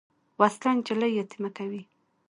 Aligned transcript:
وسله 0.39 0.69
نجلۍ 0.77 1.11
یتیمه 1.19 1.49
کوي 1.57 1.81